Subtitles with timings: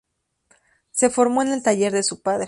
[0.89, 2.39] Se formó en el taller de su padre.